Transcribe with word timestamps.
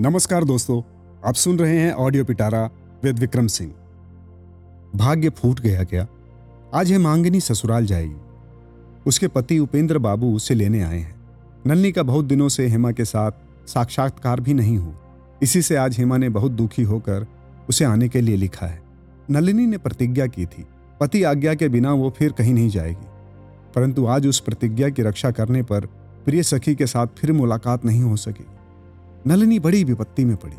नमस्कार 0.00 0.44
दोस्तों, 0.44 0.82
आप 1.28 1.34
सुन 1.34 1.58
रहे 1.58 1.78
हैं 1.78 1.92
ऑडियो 1.92 2.24
पिटारा 2.24 2.70
विद 3.04 3.18
विक्रम 3.18 3.46
सिंह। 3.46 3.74
भाग्य 4.96 5.28
फूट 5.28 5.60
गया 5.60 5.84
क्या? 5.84 6.06
आज 6.74 6.92
है 6.92 6.98
मांगनी 6.98 7.40
ससुराल 7.40 7.86
जाएगी 7.86 8.14
उसके 9.06 9.28
पति 9.28 9.58
उपेंद्र 9.58 9.98
बाबू 9.98 10.36
उसे 10.36 10.54
लेने 10.54 10.82
आए 10.82 10.98
हैं। 10.98 11.16
नन्नी 11.66 11.92
का 11.92 12.02
बहुत 12.02 12.24
दिनों 12.24 12.48
से 12.48 12.66
हेमा 12.66 12.92
के 12.92 13.04
साथ 13.04 13.32
साक्षात्कार 13.66 14.40
भी 14.40 14.54
नहीं 14.54 14.78
हुआ। 14.78 14.94
इसी 15.42 15.62
से 15.62 15.76
आज 15.76 15.98
हेमा 15.98 16.16
ने 16.16 16.28
बहुत 16.28 16.52
दुखी 16.52 16.82
होकर 16.82 17.26
उसे 17.68 17.84
आने 17.84 18.08
के 18.08 18.20
लिए 18.20 18.36
लिखा 18.36 18.66
है। 18.66 18.82
नलिनी 19.30 19.66
ने 19.66 19.78
प्रतिज्ञा 19.78 20.26
की 20.26 20.46
थी। 20.46 20.66
पति 21.00 21.22
आज्ञा 21.22 21.54
के 21.54 21.68
बिना 21.68 21.92
वो 21.92 22.10
फिर 22.10 22.32
कहीं 22.32 22.54
नहीं 22.54 22.68
जाएगी। 22.68 23.06
परंतु 23.74 24.06
आज 24.06 24.26
उस 24.26 24.40
प्रतिज्ञा 24.40 24.88
की 24.88 25.02
रक्षा 25.02 25.30
करने 25.30 25.62
पर 25.62 25.86
प्रिय 26.24 26.42
सखी 26.42 26.74
के 26.74 26.86
साथ 26.86 27.06
फिर 27.06 27.32
मुलाकात 27.32 27.84
नहीं 27.84 28.02
हो 28.02 28.16
सकी। 28.16 28.46
नलिनी 29.26 29.58
बड़ी 29.58 29.84
विपत्ति 29.84 30.24
में 30.24 30.36
पड़ी। 30.36 30.56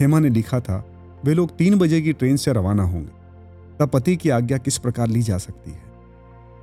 हेमा 0.00 0.20
ने 0.20 0.28
लिखा 0.28 0.60
था, 0.60 0.86
वे 1.24 1.34
लोग 1.34 1.56
तीन 1.56 1.78
बजे 1.78 2.02
की 2.02 2.12
ट्रेन 2.12 2.36
से 2.36 2.52
रवाना 2.52 2.82
होंगे। 2.82 3.16
तब 3.80 3.88
पति 3.88 4.16
की 4.16 4.28
आज्ञा 4.28 4.58
किस 4.58 4.78
प्रकार 4.78 5.06
ली 5.06 5.22
जा 5.22 5.38
सकती 5.38 5.70
है? 5.70 5.82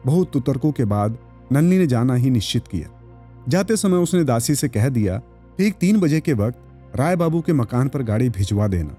बहुत 0.05 0.31
तुतर्कों 0.31 0.71
के 0.71 0.85
बाद 0.85 1.17
नलिनी 1.51 1.77
ने 1.77 1.87
जाना 1.87 2.15
ही 2.15 2.29
निश्चित 2.29 2.67
किया। 2.67 3.01
जाते 3.49 3.77
समय 3.77 3.97
उसने 3.97 4.23
दासी 4.23 4.55
से 4.55 4.67
कह 4.67 4.89
दिया, 4.89 5.19
ठीक 5.57 5.73
तीन 5.73 5.99
बजे 5.99 6.19
के 6.19 6.33
वक्त 6.33 6.57
राय 6.95 7.15
बाबू 7.15 7.41
के 7.41 7.53
मकान 7.53 7.87
पर 7.87 8.03
गाड़ी 8.03 8.29
भिजवा 8.29 8.67
देना। 8.67 8.95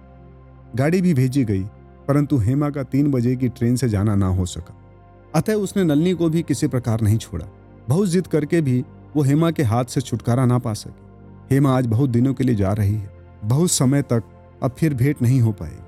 गाड़ी 0.77 1.01
भी 1.01 1.14
भेजी 1.14 1.45
गई, 1.45 1.64
परंतु 2.09 2.37
हेमा 2.37 2.70
का 2.70 2.83
तीन 2.83 3.11
बजे 3.11 3.37
की 3.37 3.48
ट्रेन 3.48 3.77
से 3.77 3.89
जाना 3.89 4.14
ना 4.14 4.27
हो 4.27 4.47
सका। 4.47 4.80
अतः 5.34 5.55
उसने 5.55 5.84
नलनी 5.84 6.12
को 6.12 6.28
भी 6.28 6.42
किसी 6.42 6.66
प्रकार 6.66 7.01
नहीं 7.01 7.19
छोड़ा। 7.19 7.47
बहुत 7.89 8.09
जिद 8.09 8.27
करके 8.27 8.61
भी 8.61 8.84
वो 9.16 9.23
हेमा 9.23 9.51
के 9.51 9.62
हाथ 9.62 9.84
से 9.84 10.01
छुटकारा 10.01 10.47
ना 10.47 10.59
पा 10.59 10.73
सकी। 10.75 11.03
हेमा 11.50 11.78
आज 11.78 11.87
बहुत 11.87 12.11
दिनों 12.11 12.34
के 12.34 12.45
लिए 12.45 12.55
जा 12.55 12.73
रही 12.73 12.95
है। 12.95 13.14
बहुत 13.45 13.70
समय 13.70 14.03
तक 14.03 14.23
अब 14.62 14.70
फिर 14.78 14.95
भेंट 14.95 15.23
नहीं 15.23 15.41
हो 15.41 15.53
पाएगी 15.53 15.83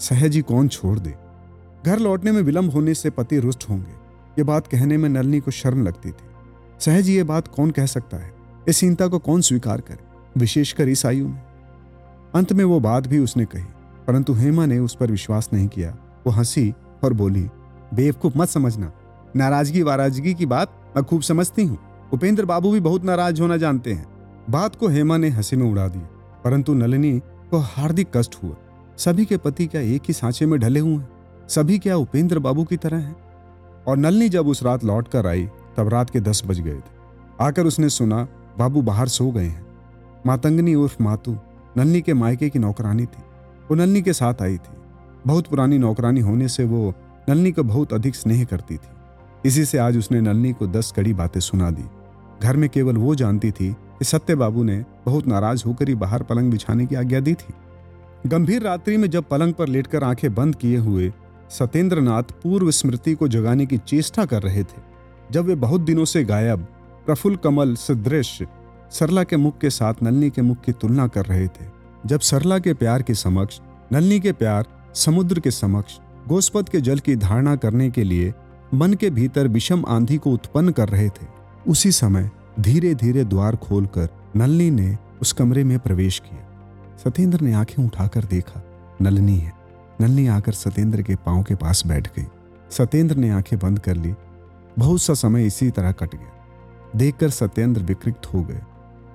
सहज 0.00 0.44
कौन 0.48 0.68
छोड़ 0.68 0.98
दे? 0.98 1.14
घर 1.86 1.98
लौटने 1.98 2.32
में 2.32 2.42
विलंब 2.42 2.70
होने 2.70 2.94
से 2.94 3.10
पति 3.10 3.38
रुष्ट 3.38 3.64
होंगे। 3.70 3.90
ये 4.38 4.42
बात 4.42 4.66
कहने 4.66 4.96
में 4.96 5.08
नलनी 5.08 5.40
को 5.40 5.50
शर्म 5.50 5.82
लगती 5.82 6.10
थी। 6.10 6.26
सहज 6.80 7.08
ये 7.08 7.24
बात 7.24 7.48
कौन 7.48 7.70
कह 7.70 7.86
सकता 7.86 8.16
है? 8.16 8.34
इस 8.68 8.80
चिंता 8.80 9.06
को 9.06 9.18
कौन 9.18 9.40
स्वीकार 9.40 9.80
करे? 9.80 9.98
विशेषकर 10.36 10.88
इस 10.88 11.06
आयु 11.06 11.28
में। 11.28 11.42
अंत 12.34 12.52
में 12.52 12.64
वो 12.64 12.80
बात 12.80 13.06
भी 13.06 13.18
उसने 13.18 13.44
कही, 13.44 13.64
परंतु 14.06 14.34
हेमा 14.34 14.66
ने 14.66 14.78
उस 14.78 14.96
पर 14.96 15.10
विश्वास 15.10 15.50
नहीं 15.52 15.68
किया। 15.68 15.96
वो 16.26 16.32
हँसी 16.32 16.74
और 17.04 17.12
बोली, 17.12 17.48
बेवकूफ़ 17.94 18.38
मत 18.38 18.48
समझना। 18.48 18.92
नाराज़गी 19.36 19.82
वाराजगी 19.82 20.34
की 20.34 20.46
बात 20.46 20.92
मैं 20.96 21.04
खूब 21.04 21.22
समझती 21.22 21.64
हूँ। 21.64 21.78
उपेंद्र 22.12 22.44
बाबू 22.44 22.72
भी 22.72 22.80
बहुत 22.80 23.04
नाराज़ 23.04 23.42
होना 23.42 23.56
जानते 23.56 23.92
हैं। 23.92 24.17
बात 24.50 24.76
को 24.76 24.88
हेमा 24.88 25.16
ने 25.16 25.28
हँसी 25.28 25.56
में 25.56 25.70
उड़ा 25.70 25.88
दिया 25.88 26.04
परंतु 26.44 26.74
नलिनी 26.74 27.18
को 27.50 27.58
हार्दिक 27.58 28.08
कष्ट 28.16 28.36
हुआ। 28.42 28.54
सभी 28.96 29.24
के 29.24 29.36
पति 29.36 29.66
क्या 29.66 29.80
एक 29.80 30.02
ही 30.08 30.14
सांचे 30.14 30.46
में 30.46 30.60
ढले 30.60 30.80
हुए 30.80 30.92
हैं? 30.92 31.08
सभी 31.48 31.78
क्या 31.78 31.96
उपेंद्र 31.96 32.38
बाबू 32.38 32.64
की 32.64 32.76
तरह 32.76 32.96
हैं? 32.96 33.16
और 33.88 33.96
नलनी 33.96 34.28
जब 34.28 34.48
उस 34.48 34.62
रात 34.62 34.84
लौट 34.84 35.08
कर 35.08 35.26
आई, 35.26 35.48
तब 35.76 35.88
रात 35.88 36.10
के 36.10 36.20
दस 36.20 36.42
बज 36.46 36.60
गए 36.60 36.74
थे। 36.74 36.98
आकर 37.40 37.66
उसने 37.66 37.88
सुना, 37.88 38.28
बाबू 38.58 38.82
बाहर 38.82 39.08
सो 39.08 39.30
गए 39.30 39.46
हैं। 39.46 39.66
मातंगनी 40.26 40.74
उर्फ़ 40.74 41.02
मातू, 41.02 41.36
नलनी 41.76 42.00
के 42.00 42.14
मायके 42.14 42.50
की 42.50 42.58
नौकरानी 42.58 43.02
थी। 43.02 43.22
वो 43.70 43.74
नलनी 43.74 44.02
के 44.02 44.12
साथ 44.12 44.34
आई 44.42 44.56
थी। 44.56 44.82
बहुत 45.26 45.46
पुरानी 45.46 45.78
नौकरानी 45.78 46.20
होने 46.20 46.48
से 46.48 46.64
वो 46.64 46.94
नलनी 47.28 47.52
को 47.52 47.62
बहुत 47.62 47.92
अधिक 47.92 48.14
स्नेह 48.14 48.44
करती 48.44 48.76
थी। 48.76 48.88
इसी 49.44 49.64
से 49.64 49.78
आज 49.78 49.98
उसने 49.98 50.20
नलनी 50.20 50.52
को 50.52 50.66
दस 50.66 50.92
कड़ी 50.96 51.14
बातें 51.14 51.40
सुना 51.40 51.70
दी। 51.70 51.84
घर 52.42 52.56
में 52.56 52.70
केवल 52.70 52.96
वो 52.96 53.14
जानती 53.14 53.50
थी 53.50 53.76
कि 53.98 54.04
सत्य 54.04 54.34
बाबू 54.34 54.62
ने 54.62 54.84
बहुत 55.06 55.26
नाराज़ 55.26 55.64
होकर 55.66 55.88
ही 55.88 55.94
बाहर 55.94 56.22
पलंग 56.22 56.50
बिछाने 56.50 56.86
की 56.86 56.94
आज्ञा 56.94 57.20
दी 57.20 57.34
थी। 57.34 57.54
गंभीर 58.26 58.62
रात्रि 58.62 58.96
में 58.96 59.10
जब 59.10 59.24
पलंग 59.24 59.54
पर 59.54 59.68
लेटकर 59.68 60.04
आँखें 60.04 60.34
बंद 60.34 60.54
किए 60.54 60.76
हुए 60.76 61.12
सत्येंद्र 61.50 62.22
पूर्व 62.42 62.70
स्मृति 62.70 63.14
को 63.14 63.28
जगाने 63.28 63.66
की 63.66 63.78
चेष्टा 63.78 64.24
कर 64.24 64.42
रहे 64.42 64.62
थे, 64.62 64.82
जब 65.30 65.44
वे 65.44 65.54
बहुत 65.54 65.80
दिनों 65.80 66.04
से 66.04 66.24
गायब, 66.24 66.66
प्रफुल्ल 67.06 67.36
कमल, 67.36 67.74
सदृश, 67.74 68.42
सरला 68.90 69.24
के 69.24 69.36
मुख 69.36 69.58
के 69.58 69.70
साथ 69.70 69.94
नलनी 70.02 70.30
के 70.30 70.42
मुख 70.42 70.60
की 70.60 70.72
तुलना 70.72 71.06
कर 71.06 71.24
रहे 71.24 71.46
थे, 71.46 71.66
जब 72.06 72.20
सरला 72.20 72.58
के 72.58 72.74
प्यार 72.74 73.02
के 73.02 73.14
समक्ष, 73.14 73.60
नलनी 73.92 74.20
के 74.20 74.32
प्यार, 74.32 74.66
समुद्र 74.94 75.40
के 75.40 75.50
समक्ष, 75.50 75.98
गोस्पद 76.28 76.68
के 76.68 76.80
जल 76.80 76.98
की 76.98 77.16
धारणा 77.16 77.56
करने 77.56 77.90
के 77.90 78.04
लिए 78.04 78.34
मन 78.74 78.94
के 78.94 79.10
भीतर 79.10 79.48
विषम 79.48 79.84
आंधी 79.88 80.16
को 80.16 80.30
उत्पन्न 80.30 80.72
कर 80.72 80.88
रहे 80.88 81.08
थे, 81.08 81.26
उसी 81.68 81.92
समय 81.92 82.30
धीरे 82.60 82.94
धीरे 82.94 83.24
द्वार 83.24 83.56
खोलकर 83.56 84.08
नलनी 84.36 84.70
ने 84.70 84.96
उस 85.20 85.32
कमरे 85.32 85.64
में 85.64 85.78
प्रवेश 85.78 86.18
किया। 86.18 86.44
सत्येंद्र 87.04 87.40
ने 87.40 87.52
आँखें 87.52 87.84
उठाकर 87.84 88.24
देखा, 88.24 88.62
नलनी 89.02 89.36
है। 89.38 89.52
नलनी 90.00 90.26
आकर 90.26 90.52
सत्येंद्र 90.52 91.02
के 91.02 91.14
पाँव 91.16 91.42
के 91.42 91.54
पास 91.54 91.86
बैठ 91.86 92.08
गई। 92.08 92.26
सत्येंद्र 92.70 93.16
ने 93.16 93.30
आँखें 93.30 93.58
बंद 93.58 93.78
कर 93.78 93.96
ली। 93.96 94.14
बहुत 94.78 95.02
सा 95.02 95.14
समय 95.14 95.46
इसी 95.46 95.70
तरह 95.70 95.92
कट 95.92 96.14
गया। 96.14 96.32
देखकर 96.96 97.30
सत्येंद्र 97.30 97.82
विकृत 97.82 98.22
हो 98.34 98.42
गए। 98.42 98.60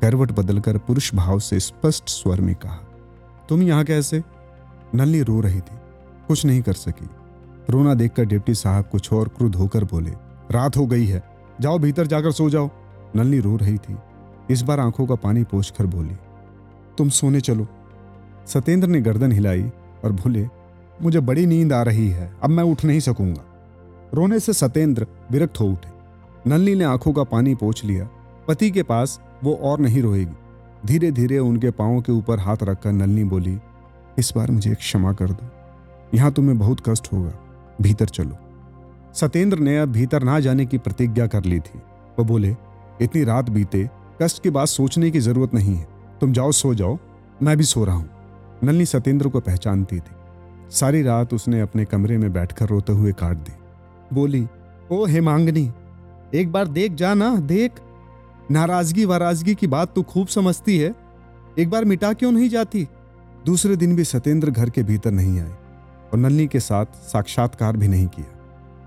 करवट 0.02 0.32
बदलकर 0.32 0.78
पुरुष 0.78 1.14
भाव 1.16 1.40
से 1.40 1.60
स्पष्ट 1.60 2.10
स्वर 2.10 2.42
में 2.42 2.56
कहा, 2.56 2.80
तुम 3.50 3.62
यहाँ 3.64 3.84
कैसे? 3.84 4.24
नलनी 4.96 5.22
रो 5.22 5.40
रही 5.40 5.60
थी। 5.60 5.78
कुछ 6.28 6.46
नहीं 6.46 6.62
कर 6.62 6.74
सकी। 6.74 7.10
रोना 7.70 7.94
देखकर 7.94 8.26
डिप्टी 8.26 8.54
साहब 8.54 8.86
कुछ 8.92 9.14
और 9.14 9.28
क्रुद्ध 9.28 9.56
होकर 9.56 9.84
बोले, 9.84 10.12
रात 10.52 10.78
हो 10.78 10.86
गई 10.86 11.06
है। 11.06 11.24
जाओ, 11.62 11.78
भीतर 11.80 12.08
जाकर 12.08 12.32
सो 12.32 12.50
जाओ। 12.50 12.70
नलनी 13.16 13.40
रो 13.40 13.56
रही 13.56 13.78
थी। 13.78 13.98
इस 14.50 14.62
बार 14.62 14.80
आँखों 14.80 15.06
का 15.08 15.16
पानी 15.16 15.44
पोछ 15.44 15.70
कर 15.70 15.86
बोली, 15.86 16.16
तुम 16.98 17.10
सोने 17.10 17.42
चलो। 17.42 17.68
सत्येंद्र 18.48 18.88
ने 18.88 19.02
गर्दन 19.02 19.32
हिलाई 19.32 19.64
और 20.04 20.12
भूले 20.12 20.48
मुझे 21.02 21.20
बड़ी 21.20 21.46
नींद 21.46 21.74
आ 21.74 21.82
रही 21.82 22.08
है, 22.10 22.32
अब 22.44 22.50
मैं 22.50 22.64
उठ 22.64 22.84
नहीं 22.86 23.00
सकूँगा। 23.00 23.44
रोने 24.14 24.40
से 24.40 24.54
सत्येंद्र 24.54 25.08
विरक्त 25.32 25.60
हो 25.60 25.66
उठे। 25.66 25.92
नलनी 26.48 26.76
ने 26.76 26.84
आँखों 26.84 27.14
का 27.14 27.24
पानी 27.24 27.56
पोछ 27.56 27.84
लिया। 27.86 28.08
पति 28.48 28.70
के 28.72 28.84
पास 28.84 29.20
वो 29.44 29.54
और 29.64 29.80
नहीं 29.80 30.02
रोएगी। 30.02 30.36
धीरे 30.86 31.12
धीरे 31.12 31.38
उनके 31.40 31.70
पांवों 31.72 32.02
के 32.02 32.12
ऊपर 32.12 32.40
हाथ 32.40 32.64
रखकर 32.64 32.92
नलनी 32.92 33.24
बोली, 33.24 33.58
इस 34.20 34.34
बार 34.36 34.52
मुझे 34.52 34.72
एक 34.72 34.78
क्षमा 34.78 35.14
कर 35.14 35.32
दो। 35.32 35.50
यहाँ 36.14 36.32
तुम्हें 36.32 36.58
बहुत 36.60 36.82
कष्ट 36.88 37.12
होगा। 37.14 37.32
भीतर 37.82 38.06
चलो। 38.06 38.38
सत्येंद्र 39.14 39.60
ने 39.60 39.78
अब 39.80 39.92
भीतर 39.92 40.24
ना 40.24 40.40
जाने 40.40 40.66
की 40.66 40.78
प्रतिज्ञा 40.78 41.28
कर 41.28 41.44
ली 41.44 41.60
थी। 41.60 41.80
वो 42.20 42.26
बोले 42.26 42.56
इतनी 43.02 43.24
रात 43.24 43.50
बीते, 43.50 43.90
कष्ट 44.22 44.44
की 44.44 44.50
बात 44.50 44.68
सोचने 44.68 45.12
की 45.12 45.20
ज़रूरत 45.20 45.54
नहीं 45.54 45.76
है। 45.76 45.88
तुम 46.22 46.34
जाओ, 46.34 46.52
सो 46.52 46.76
जाओ। 46.76 46.98
मैं 47.44 47.58
भी 47.58 47.64
सो 47.64 47.86
रहा 47.86 47.96
हूँ। 47.96 48.10
नलनी 48.64 48.86
सत्येंद्र 48.86 49.30
को 49.30 49.40
पहचानती 49.40 50.00
थी। 50.00 50.12
सारी 50.72 51.02
रात 51.02 51.34
उसने 51.34 51.62
अपने 51.62 51.86
कमरे 51.86 52.18
में 52.18 52.34
बैठकर 52.34 52.68
रोते 52.68 52.94
हुए 52.94 53.12
काट 53.12 53.38
दी। 53.38 53.54
बोली, 54.16 54.48
ओ 54.92 55.06
हेमांगनी 55.06 55.72
एक 56.34 56.52
बार 56.52 56.68
देख 56.68 56.92
जा 56.92 57.14
ना, 57.14 57.36
देख। 57.36 57.72
नाराज़गी 58.52 59.06
वाराजगी 59.06 59.56
की 59.56 59.68
बात 59.68 59.96
तो 59.96 60.04
खूब 60.04 60.28
समझती 60.28 60.78
है। 60.78 60.96
एक 61.60 61.70
बार 61.70 61.86
मिटा 61.86 62.14
क्यों 62.14 62.32
नहीं 62.32 62.50
जाती? 62.50 62.88
दूसरे 63.46 63.76
दिन 63.76 63.96
भी 63.96 64.04
सत्येंद्र 64.04 64.52
घर 64.52 64.70
के 64.70 64.84
भीतर 64.84 65.12
नहीं 65.12 65.40
आए 65.40 65.52
और 66.14 66.16
नलनी 66.16 66.48
के 66.48 66.60
साथ 66.60 66.86
साक्षात्कार 66.86 67.78
भी 67.78 67.88
नहीं 67.88 68.08
किया। 68.08 68.40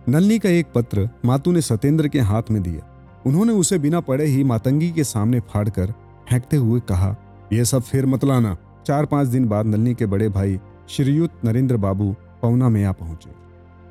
नलनी 0.08 0.38
का 0.38 0.48
एक 0.48 0.66
पत्र 0.74 1.10
मातू 1.24 1.52
ने 1.52 1.60
सत्येंद्र 1.60 2.08
के 2.08 2.20
हाथ 2.20 2.42
में 2.50 2.62
दिया। 2.62 2.95
उन्होंने 3.26 3.52
उसे 3.52 3.78
बिना 3.78 4.00
पड़े 4.00 4.24
ही 4.24 4.44
मातंगी 4.44 4.90
के 4.90 5.04
सामने 5.04 5.40
फाड़कर 5.40 5.92
फेंकते 6.30 6.56
हुए 6.56 6.80
कहा, 6.80 7.16
यह 7.52 7.64
सब 7.64 7.82
फिर 7.82 8.06
मत 8.06 8.24
लाना। 8.24 8.56
चार 8.86 9.06
पाँच 9.06 9.28
दिन 9.28 9.48
बाद 9.48 9.66
नलनी 9.66 9.94
के 9.94 10.06
बड़े 10.06 10.28
भाई 10.28 10.58
श्रीयुत 10.88 11.40
नरेंद्र 11.44 11.76
बाबू 11.76 12.14
पवना 12.42 12.68
में 12.68 12.84
आ 12.84 12.92
पहुँचे। 12.92 13.30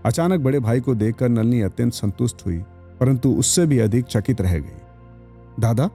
अचानक 0.06 0.40
बड़े 0.40 0.60
भाई 0.60 0.80
को 0.80 0.96
देखकर 0.96 1.30
नलनी 1.30 1.62
अत्यंत 1.62 1.94
संतुष्ट 1.94 2.46
हुई, 2.46 2.58
परंतु 3.00 3.32
उससे 3.32 3.66
भी 3.66 3.80
अधिक 3.80 4.06
चकित 4.06 4.42
रह 4.42 4.58
गई। 4.60 5.60
दादा, 5.60 5.90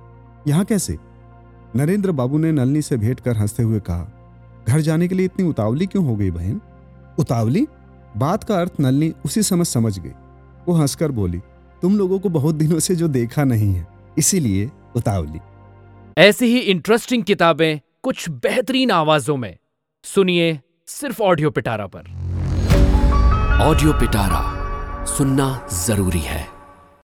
यहाँ 0.48 0.64
कैसे? 0.64 0.98
नरेंद्र 1.76 2.12
बाबू 2.12 2.38
ने 2.38 2.52
नलनी 2.52 2.82
से 2.82 2.96
भेंट 2.96 3.20
कर 3.20 3.36
हँसते 3.36 3.62
हुए 3.62 3.80
कहा, 3.80 4.08
घर 4.68 4.80
जाने 4.80 5.08
के 5.08 5.14
लिए 5.14 5.24
इतनी 5.24 5.48
उतावली 5.48 5.86
क्यों 5.86 6.04
हो 6.06 6.16
गई 6.16 6.30
बहन? 6.30 6.60
उतावली? 7.18 7.66
बात 8.16 8.44
का 8.44 8.60
अर्थ 8.60 8.72
नलनी 8.80 9.12
उसी 9.24 9.42
समय 9.42 9.64
समझ 9.64 9.98
गई। 9.98 10.12
वो 10.68 10.74
हंसकर 10.74 11.12
बोली 11.12 11.40
तुम 11.82 11.98
लोगों 11.98 12.18
को 12.18 12.28
बहुत 12.28 12.54
दिनों 12.54 12.78
से 12.78 12.96
जो 12.96 13.08
देखा 13.08 13.44
नहीं 13.44 13.74
है 13.74 13.86
इसीलिए 14.18 14.70
उतावली। 14.96 15.38
ऐसी 16.18 16.46
ही 16.46 16.58
इंटरेस्टिंग 16.58 17.24
किताबें 17.24 17.80
कुछ 18.02 18.28
बेहतरीन 18.28 18.90
आवाजों 18.90 19.36
में। 19.36 19.56
सुनिए 20.04 20.60
सिर्फ़ 20.86 21.22
ऑडियो 21.22 21.50
पिटारा 21.50 21.86
पर। 21.86 22.00
ऑडियो 23.62 23.92
पिटारा 23.92 25.04
सुनना 25.04 25.68
ज़रूरी 25.86 26.20
है। 26.20 26.59